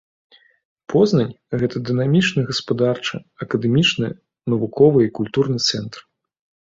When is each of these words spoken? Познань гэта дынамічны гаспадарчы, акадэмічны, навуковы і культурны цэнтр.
Познань 0.93 1.33
гэта 1.63 1.75
дынамічны 1.89 2.41
гаспадарчы, 2.49 3.15
акадэмічны, 3.47 4.07
навуковы 4.55 4.99
і 5.09 5.13
культурны 5.21 5.57
цэнтр. 5.67 5.99